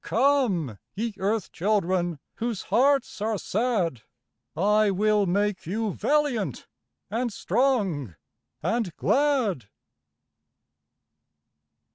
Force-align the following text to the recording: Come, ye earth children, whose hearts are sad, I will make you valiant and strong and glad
Come, 0.03 0.79
ye 0.95 1.13
earth 1.19 1.51
children, 1.51 2.17
whose 2.37 2.63
hearts 2.73 3.21
are 3.21 3.37
sad, 3.37 4.01
I 4.57 4.89
will 4.89 5.27
make 5.27 5.67
you 5.67 5.93
valiant 5.93 6.65
and 7.11 7.31
strong 7.31 8.15
and 8.63 8.95
glad 8.95 9.67